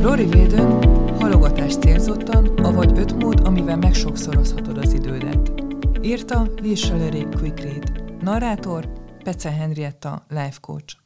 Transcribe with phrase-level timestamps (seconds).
[0.00, 0.82] Rory Védőn
[1.18, 5.52] halogatás célzottan, avagy öt mód, amivel megsokszorozhatod az idődet.
[6.00, 8.14] Írta Lee Shallery Quick Read.
[8.20, 8.88] Narrátor
[9.24, 10.96] Pece Henrietta, life coach.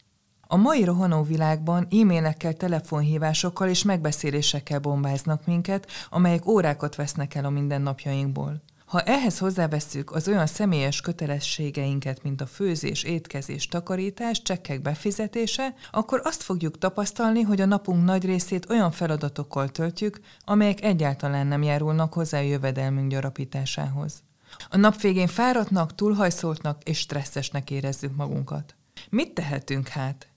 [0.41, 7.51] A mai rohanó világban e-mailekkel, telefonhívásokkal és megbeszélésekkel bombáznak minket, amelyek órákat vesznek el a
[7.51, 8.63] mindennapjainkból.
[8.87, 16.21] Ha ehhez hozzávesszük az olyan személyes kötelességeinket, mint a főzés, étkezés, takarítás, csekkek befizetése, akkor
[16.25, 22.13] azt fogjuk tapasztalni, hogy a napunk nagy részét olyan feladatokkal töltjük, amelyek egyáltalán nem járulnak
[22.13, 24.23] hozzá a jövedelmünk gyarapításához.
[24.71, 28.75] A nap végén fáradtnak, túlhajszoltnak és stresszesnek érezzük magunkat.
[29.11, 30.29] Mit tehetünk hát?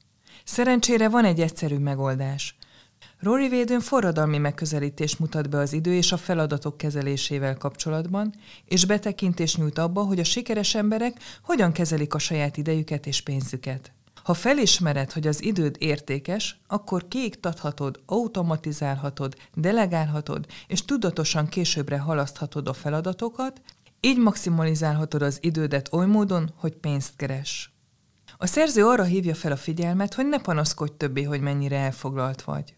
[0.44, 2.58] Szerencsére van egy egyszerű megoldás.
[3.20, 8.34] Rory Védőn forradalmi megközelítést mutat be az idő és a feladatok kezelésével kapcsolatban,
[8.66, 13.92] és betekintést nyújt abba, hogy a sikeres emberek hogyan kezelik a saját idejüket és pénzüket.
[14.24, 22.74] Ha felismered, hogy az időd értékes, akkor kiiktathatod, automatizálhatod, delegálhatod, és tudatosan későbbre halaszthatod a
[22.74, 23.62] feladatokat,
[24.00, 27.74] így maximalizálhatod az idődet oly módon, hogy pénzt keres.
[28.38, 32.78] A szerző arra hívja fel a figyelmet, hogy ne panaszkodj többé, hogy mennyire elfoglalt vagy.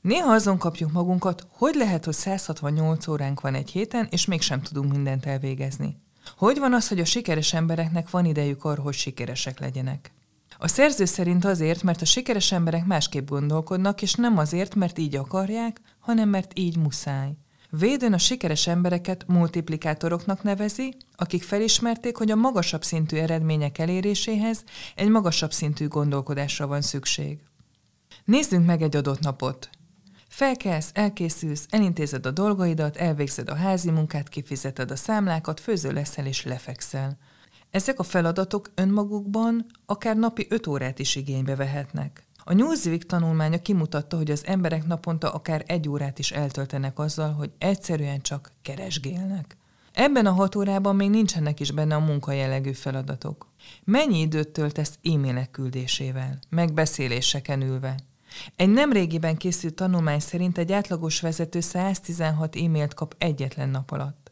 [0.00, 4.92] Néha azon kapjuk magunkat, hogy lehet, hogy 168 óránk van egy héten, és mégsem tudunk
[4.92, 5.96] mindent elvégezni.
[6.36, 10.12] Hogy van az, hogy a sikeres embereknek van idejük arra, hogy sikeresek legyenek?
[10.58, 15.16] A szerző szerint azért, mert a sikeres emberek másképp gondolkodnak, és nem azért, mert így
[15.16, 17.36] akarják, hanem mert így muszáj.
[17.70, 25.08] Védön a sikeres embereket multiplikátoroknak nevezi, akik felismerték, hogy a magasabb szintű eredmények eléréséhez egy
[25.08, 27.38] magasabb szintű gondolkodásra van szükség.
[28.24, 29.70] Nézzünk meg egy adott napot.
[30.28, 36.44] Felkelsz, elkészülsz, elintézed a dolgaidat, elvégzed a házi munkát, kifizeted a számlákat, főző leszel és
[36.44, 37.18] lefekszel.
[37.70, 42.26] Ezek a feladatok önmagukban akár napi 5 órát is igénybe vehetnek.
[42.44, 47.50] A Newsweek tanulmánya kimutatta, hogy az emberek naponta akár egy órát is eltöltenek azzal, hogy
[47.58, 49.56] egyszerűen csak keresgélnek.
[49.92, 53.48] Ebben a hat órában még nincsenek is benne a munkajellegű feladatok.
[53.84, 57.96] Mennyi időt töltesz e-mailek küldésével, megbeszéléseken ülve?
[58.56, 64.26] Egy nemrégiben készült tanulmány szerint egy átlagos vezető 116 e-mailt kap egyetlen nap alatt.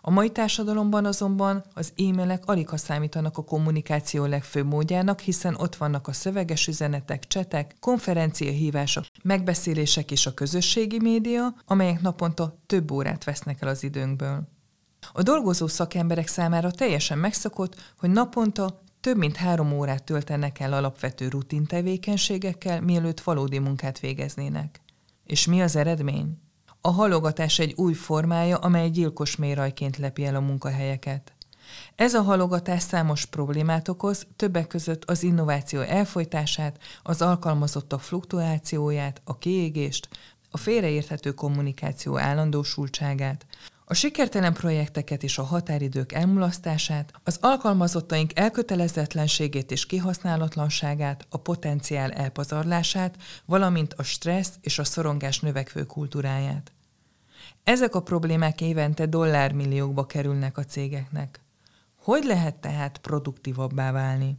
[0.00, 6.08] A mai társadalomban azonban az e-mailek alig számítanak a kommunikáció legfőbb módjának, hiszen ott vannak
[6.08, 13.62] a szöveges üzenetek, csetek, konferenciahívások, megbeszélések és a közösségi média, amelyek naponta több órát vesznek
[13.62, 14.48] el az időnkből.
[15.12, 21.28] A dolgozó szakemberek számára teljesen megszokott, hogy naponta több mint három órát töltenek el alapvető
[21.28, 24.80] rutin tevékenységekkel, mielőtt valódi munkát végeznének.
[25.26, 26.38] És mi az eredmény?
[26.80, 31.32] A halogatás egy új formája, amely gyilkos mérajként lepi el a munkahelyeket.
[31.94, 39.38] Ez a halogatás számos problémát okoz, többek között az innováció elfolytását, az alkalmazottak fluktuációját, a
[39.38, 40.08] kiégést,
[40.50, 43.46] a félreérthető kommunikáció állandósultságát,
[43.90, 53.16] a sikertelen projekteket és a határidők elmulasztását, az alkalmazottaink elkötelezetlenségét és kihasználatlanságát, a potenciál elpazarlását,
[53.44, 56.72] valamint a stressz és a szorongás növekvő kultúráját.
[57.64, 61.40] Ezek a problémák évente dollármilliókba kerülnek a cégeknek.
[61.96, 64.38] Hogy lehet tehát produktívabbá válni?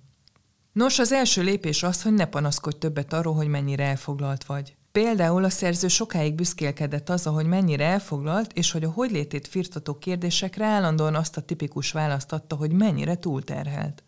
[0.71, 4.77] Nos, az első lépés az, hogy ne panaszkodj többet arról, hogy mennyire elfoglalt vagy.
[4.91, 9.97] Például a szerző sokáig büszkélkedett azzal, hogy mennyire elfoglalt, és hogy a hogy létét firtató
[9.97, 14.03] kérdésekre állandóan azt a tipikus választ adta, hogy mennyire túlterhelt.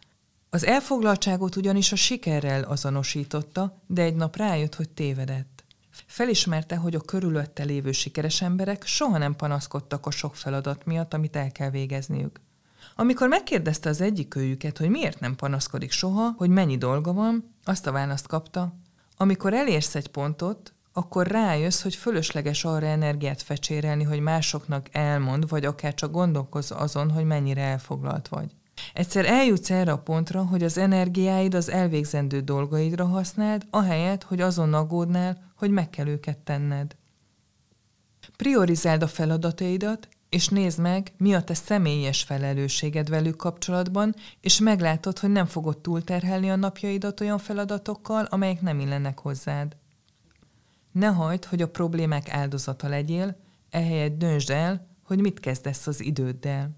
[0.49, 5.63] Az elfoglaltságot ugyanis a sikerrel azonosította, de egy nap rájött, hogy tévedett.
[6.05, 11.35] Felismerte, hogy a körülötte lévő sikeres emberek soha nem panaszkodtak a sok feladat miatt, amit
[11.35, 12.41] el kell végezniük.
[12.95, 17.87] Amikor megkérdezte az egyik őjüket, hogy miért nem panaszkodik soha, hogy mennyi dolga van, azt
[17.87, 18.73] a választ kapta,
[19.21, 25.65] amikor elérsz egy pontot, akkor rájössz, hogy fölösleges arra energiát fecsérelni, hogy másoknak elmond, vagy
[25.65, 28.51] akár csak gondolkozz azon, hogy mennyire elfoglalt vagy.
[28.93, 34.73] Egyszer eljutsz erre a pontra, hogy az energiáid az elvégzendő dolgaidra használd, ahelyett, hogy azon
[34.73, 36.95] aggódnál, hogy meg kell őket tenned.
[38.35, 45.19] Priorizáld a feladataidat, és nézd meg, mi a te személyes felelősséged velük kapcsolatban, és meglátod,
[45.19, 49.75] hogy nem fogod túlterhelni a napjaidat olyan feladatokkal, amelyek nem illenek hozzád.
[50.91, 53.35] Ne hagyd, hogy a problémák áldozata legyél,
[53.69, 56.69] ehelyett döntsd el, hogy mit kezdesz az időddel.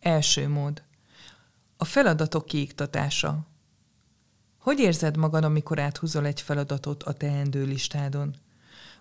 [0.00, 0.82] Első mód.
[1.76, 3.46] A feladatok kiiktatása.
[4.58, 8.36] Hogy érzed magad, amikor áthúzol egy feladatot a teendő listádon?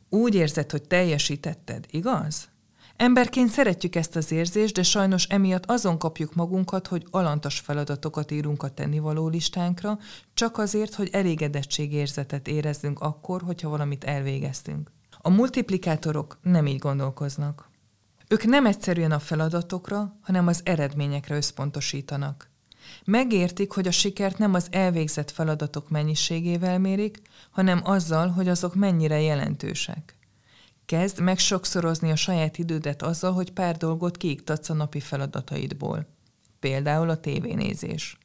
[0.10, 2.54] Úgy érzed, hogy teljesítetted, igaz?
[2.98, 8.64] Emberként szeretjük ezt az érzést, de sajnos emiatt azon kapjuk magunkat, hogy alantas feladatokat írunk
[8.64, 10.00] a tennivaló listánkra,
[10.34, 14.92] csak azért, hogy elégedettségérzetet érezzünk akkor, hogyha valamit elvégeztünk.
[15.22, 17.70] A multiplikátorok nem így gondolkoznak.
[18.28, 22.50] Ők nem egyszerűen a feladatokra, hanem az eredményekre összpontosítanak.
[23.06, 27.22] Megértik, hogy a sikert nem az elvégzett feladatok mennyiségével mérik,
[27.52, 30.16] hanem azzal, hogy azok mennyire jelentősek.
[30.86, 36.08] Kezd meg sokszorozni a saját idődet azzal, hogy pár dolgot kiiktatsz a napi feladataidból.
[36.60, 38.18] Például a tévénézés.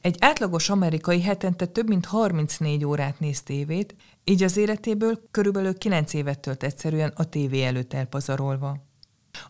[0.00, 3.94] Egy átlagos amerikai hetente több mint 34 órát néz tévét,
[4.24, 8.76] így az életéből körülbelül 9 évet tölt egyszerűen a tévé előtt elpazarolva.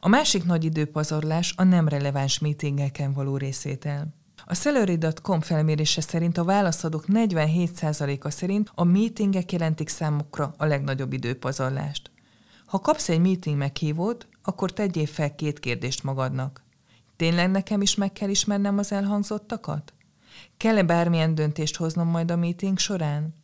[0.01, 4.15] A másik nagy időpazarlás a nem releváns meetingeken való részétel.
[4.45, 12.11] A Celery.com felmérése szerint a válaszadók 47%-a szerint a meetingek jelentik számukra a legnagyobb időpazarlást.
[12.71, 16.65] Ha kapsz egy meeting meghívót, akkor tegyél fel két kérdést magadnak.
[17.17, 19.93] Tényleg nekem is meg kell ismernem az elhangzottakat?
[20.57, 23.35] Kell-e bármilyen döntést hoznom majd a meeting során?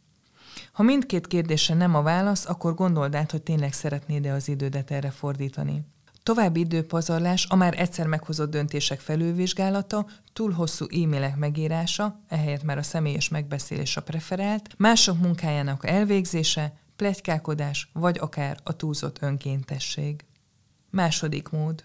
[0.73, 5.11] Ha mindkét kérdésre nem a válasz, akkor gondold át, hogy tényleg szeretnéd-e az idődet erre
[5.11, 5.82] fordítani.
[6.23, 12.82] További időpazarlás, a már egyszer meghozott döntések felülvizsgálata, túl hosszú e-mailek megírása, ehelyett már a
[12.82, 20.25] személyes megbeszélés a preferált, mások munkájának elvégzése, pletykálkodás, vagy akár a túlzott önkéntesség.
[20.90, 21.84] Második mód.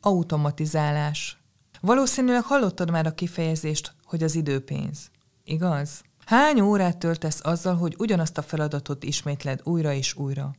[0.00, 1.38] Automatizálás.
[1.80, 5.10] Valószínűleg hallottad már a kifejezést, hogy az időpénz.
[5.44, 6.02] Igaz?
[6.24, 10.54] Hány órát töltesz azzal, hogy ugyanazt a feladatot ismétled újra és újra?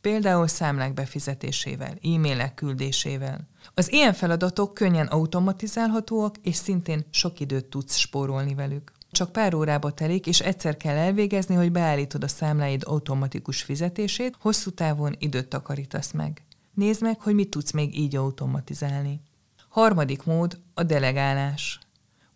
[0.00, 3.48] Például számlák befizetésével, e-mailek küldésével.
[3.74, 8.92] Az ilyen feladatok könnyen automatizálhatóak, és szintén sok időt tudsz spórolni velük.
[9.14, 14.70] Csak pár órába telik, és egyszer kell elvégezni, hogy beállítod a számláid automatikus fizetését, hosszú
[14.70, 16.42] távon időt takarítasz meg.
[16.72, 19.20] Nézd meg, hogy mit tudsz még így automatizálni.
[19.68, 21.78] Harmadik mód a delegálás.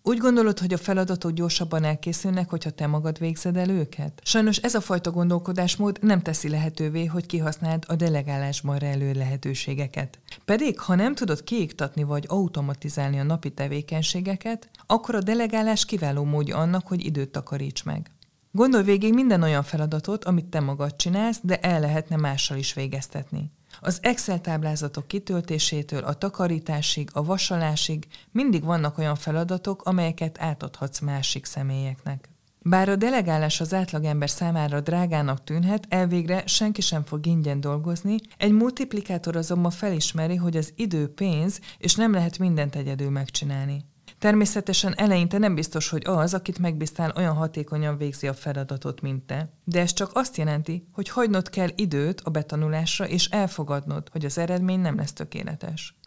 [0.08, 4.20] Úgy gondolod, hogy a feladatok gyorsabban elkészülnek, hogyha te magad végzed el őket?
[4.24, 10.18] Sajnos ez a fajta gondolkodásmód nem teszi lehetővé, hogy kihasználd a delegálásban rejlő lehetőségeket.
[10.44, 16.56] Pedig, ha nem tudod kiiktatni vagy automatizálni a napi tevékenységeket, akkor a delegálás kiváló módja
[16.56, 18.10] annak, hogy időt takaríts meg.
[18.50, 23.50] Gondolj végig minden olyan feladatot, amit te magad csinálsz, de el lehetne mással is végeztetni.
[23.80, 31.44] Az Excel táblázatok kitöltésétől a takarításig, a vasalásig mindig vannak olyan feladatok, amelyeket átadhatsz másik
[31.44, 32.28] személyeknek.
[32.62, 38.52] Bár a delegálás az átlagember számára drágának tűnhet, elvégre senki sem fog ingyen dolgozni, egy
[38.52, 43.84] multiplikátor azonban felismeri, hogy az idő pénz, és nem lehet mindent egyedül megcsinálni.
[44.18, 49.52] Természetesen eleinte nem biztos, hogy az, akit megbíztál, olyan hatékonyan végzi a feladatot, mint te.
[49.64, 54.38] De ez csak azt jelenti, hogy hagynod kell időt a betanulásra, és elfogadnod, hogy az
[54.38, 55.98] eredmény nem lesz tökéletes.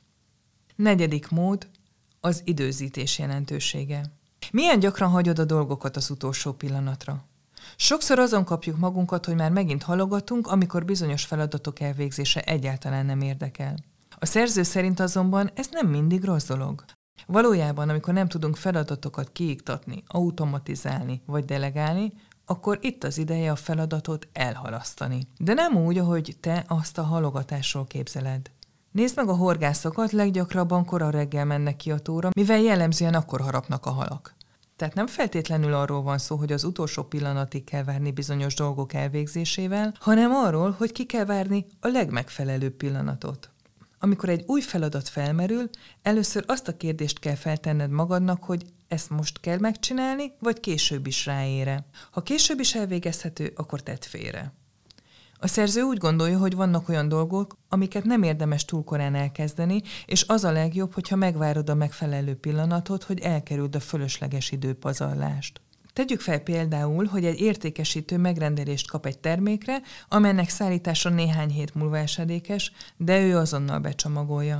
[0.75, 1.69] Negyedik mód
[2.19, 4.03] az időzítés jelentősége.
[4.51, 7.25] Milyen gyakran hagyod a dolgokat az utolsó pillanatra?
[7.75, 13.75] Sokszor azon kapjuk magunkat, hogy már megint halogatunk, amikor bizonyos feladatok elvégzése egyáltalán nem érdekel.
[14.19, 16.83] A szerző szerint azonban ez nem mindig rossz dolog.
[17.27, 22.13] Valójában, amikor nem tudunk feladatokat kiiktatni, automatizálni vagy delegálni,
[22.45, 25.27] akkor itt az ideje a feladatot elhalasztani.
[25.37, 28.51] De nem úgy, ahogy te azt a halogatásról képzeled.
[28.91, 33.85] Nézd meg a horgászokat, leggyakrabban kora reggel mennek ki a tóra, mivel jellemzően akkor harapnak
[33.85, 34.35] a halak.
[34.75, 39.93] Tehát nem feltétlenül arról van szó, hogy az utolsó pillanatig kell várni bizonyos dolgok elvégzésével,
[39.99, 43.50] hanem arról, hogy ki kell várni a legmegfelelőbb pillanatot.
[44.03, 45.69] Amikor egy új feladat felmerül,
[46.01, 51.25] először azt a kérdést kell feltenned magadnak, hogy ezt most kell megcsinálni, vagy később is
[51.25, 51.85] ráére.
[52.11, 54.53] Ha később is elvégezhető, akkor tedd félre.
[55.39, 60.25] A szerző úgy gondolja, hogy vannak olyan dolgok, amiket nem érdemes túl korán elkezdeni, és
[60.27, 65.61] az a legjobb, hogyha megvárod a megfelelő pillanatot, hogy elkerüld a fölösleges időpazarlást.
[65.93, 71.97] Tegyük fel például, hogy egy értékesítő megrendelést kap egy termékre, amelynek szállítása néhány hét múlva
[71.97, 74.57] esedékes, de ő azonnal becsomagolja.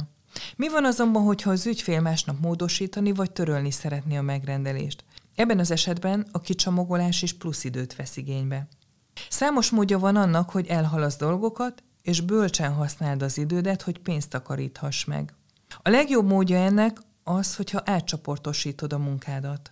[0.56, 5.04] Mi van azonban, hogyha az ügyfél másnap módosítani vagy törölni szeretné a megrendelést?
[5.36, 8.68] Ebben az esetben a kicsomagolás is plusz időt vesz igénybe.
[9.30, 15.06] Számos módja van annak, hogy elhalasz dolgokat, és bölcsen használd az idődet, hogy pénzt takaríthass
[15.06, 15.34] meg.
[15.82, 19.72] A legjobb módja ennek az, hogyha átcsoportosítod a munkádat.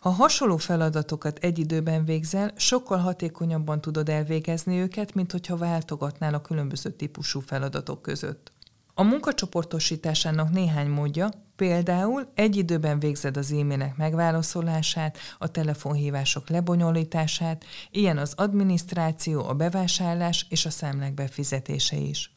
[0.00, 6.40] Ha hasonló feladatokat egy időben végzel, sokkal hatékonyabban tudod elvégezni őket, mint hogyha váltogatnál a
[6.40, 8.52] különböző típusú feladatok között.
[8.94, 18.18] A munkacsoportosításának néhány módja, például egy időben végzed az e-mailek megválaszolását, a telefonhívások lebonyolítását, ilyen
[18.18, 22.32] az adminisztráció, a bevásárlás és a számlák befizetése is.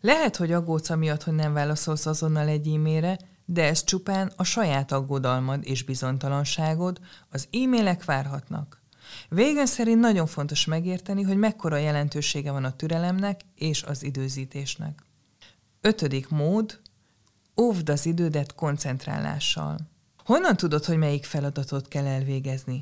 [0.00, 4.92] Lehet, hogy aggódsz amiatt, hogy nem válaszolsz azonnal egy e-mailre, de ez csupán a saját
[4.92, 8.82] aggodalmad és bizonytalanságod, az e-mailek várhatnak.
[9.28, 15.02] Végen szerint nagyon fontos megérteni, hogy mekkora jelentősége van a türelemnek és az időzítésnek.
[15.80, 16.80] Ötödik mód,
[17.56, 19.78] óvd az idődet koncentrálással.
[20.24, 22.80] Honnan tudod, hogy melyik feladatot kell elvégezni?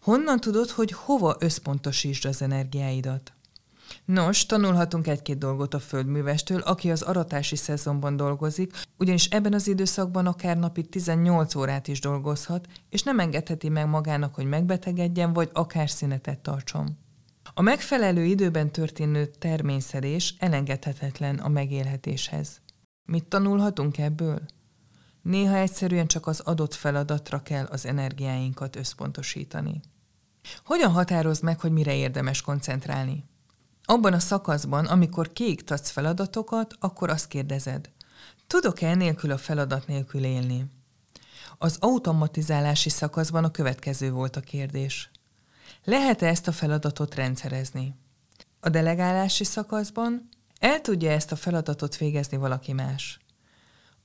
[0.00, 3.32] Honnan tudod, hogy hova összpontosítsd az energiáidat?
[4.04, 10.26] Nos, tanulhatunk egy-két dolgot a földművestől, aki az aratási szezonban dolgozik, ugyanis ebben az időszakban
[10.26, 15.90] akár napi 18 órát is dolgozhat, és nem engedheti meg magának, hogy megbetegedjen, vagy akár
[15.90, 16.98] szünetet tartson.
[17.54, 22.60] A megfelelő időben történő terményszedés elengedhetetlen a megélhetéshez.
[23.04, 24.40] Mit tanulhatunk ebből?
[25.22, 29.80] Néha egyszerűen csak az adott feladatra kell az energiáinkat összpontosítani.
[30.64, 33.24] Hogyan határozd meg, hogy mire érdemes koncentrálni?
[33.90, 37.90] Abban a szakaszban, amikor kiiktatsz feladatokat, akkor azt kérdezed,
[38.46, 40.66] tudok-e nélkül a feladat nélkül élni?
[41.58, 45.10] Az automatizálási szakaszban a következő volt a kérdés.
[45.84, 47.94] Lehet-e ezt a feladatot rendszerezni?
[48.60, 50.28] A delegálási szakaszban
[50.60, 53.18] el tudja ezt a feladatot végezni valaki más?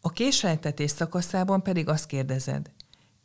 [0.02, 2.72] A késleltetés szakaszában pedig azt kérdezed,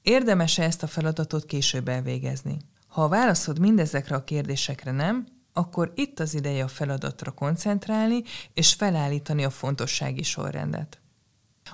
[0.02, 2.56] érdemes-e ezt a feladatot később elvégezni?
[2.86, 8.22] Ha a válaszod mindezekre a kérdésekre nem, akkor itt az ideje a feladatra koncentrálni
[8.54, 11.00] és felállítani a fontossági sorrendet.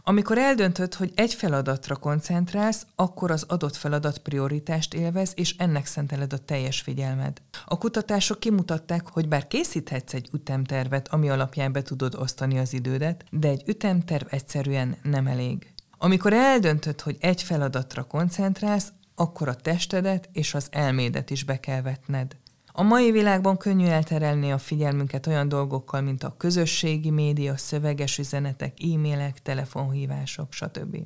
[0.02, 6.33] Amikor eldöntöd, hogy egy feladatra koncentrálsz, akkor az adott feladat prioritást élvez, és ennek szenteled
[6.33, 7.42] a teljes figyelmed.
[7.64, 13.25] A kutatások kimutatták, hogy bár készíthetsz egy ütemtervet, ami alapján be tudod osztani az idődet,
[13.30, 15.75] de egy ütemterv egyszerűen nem elég.
[15.99, 21.83] Amikor eldöntöd, hogy egy feladatra koncentrálsz, akkor a testedet és az elmédet is be kell
[21.83, 22.37] vetned.
[22.78, 28.76] A mai világban könnyű elterelni a figyelmünket olyan dolgokkal, mint a közösségi média, szöveges üzenetek,
[28.83, 30.97] e-mailek, telefonhívások, stb.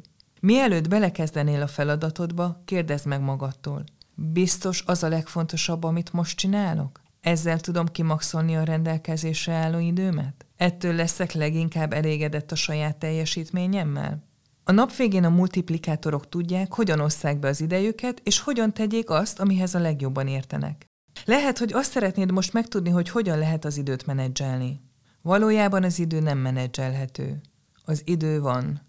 [0.40, 3.84] Mielőtt belekezdenél a feladatodba, kérdezd meg magadtól.
[4.14, 7.00] Biztos az a legfontosabb, amit most csinálok?
[7.20, 10.46] Ezzel tudom kimaxolni a rendelkezésre álló időmet?
[10.56, 14.24] Ettől leszek leginkább elégedett a saját teljesítményemmel?
[14.64, 19.40] A nap végén a multiplikátorok tudják, hogyan osszák be az idejüket, és hogyan tegyék azt,
[19.40, 20.89] amihez a legjobban értenek.
[21.24, 24.80] Lehet, hogy azt szeretnéd most megtudni, hogy hogyan lehet az időt menedzselni.
[25.22, 27.40] Valójában az idő nem menedzselhető.
[27.84, 28.80] Az idő van.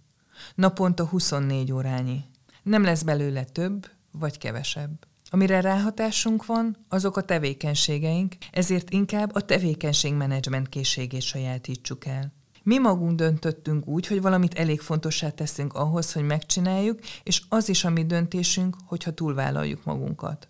[0.56, 2.24] Naponta 24 órányi.
[2.64, 5.06] Nem lesz belőle több vagy kevesebb.
[5.30, 12.34] Amire ráhatásunk van, azok a tevékenységeink, ezért inkább a tevékenységmenedzsment készségét sajátítsuk el.
[12.64, 17.84] Mi magunk döntöttünk úgy, hogy valamit elég fontossá teszünk ahhoz, hogy megcsináljuk, és az is
[17.84, 20.48] a mi döntésünk, hogyha túlvállaljuk magunkat.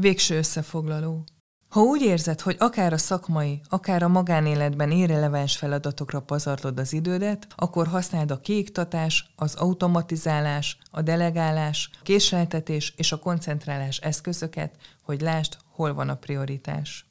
[0.00, 1.24] Végső összefoglaló.
[1.68, 7.46] Ha úgy érzed, hogy akár a szakmai, akár a magánéletben irreleváns feladatokra pazarlod az idődet,
[7.56, 15.20] akkor használd a kiiktatás, az automatizálás, a delegálás, a késleltetés és a koncentrálás eszközöket, hogy
[15.20, 17.06] lásd, hol van a prioritás.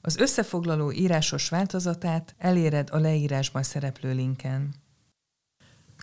[0.00, 4.74] Az összefoglaló írásos változatát eléred a leírásban szereplő linken.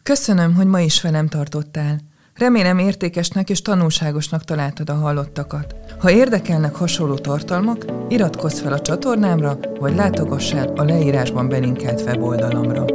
[0.04, 2.00] Köszönöm, hogy ma is velem tartottál.
[2.40, 5.76] Remélem értékesnek és tanulságosnak találtad a hallottakat.
[6.00, 12.86] Ha érdekelnek hasonló tartalmak, iratkozz fel a csatornámra, vagy látogass el a leírásban belinkelt weboldalamra.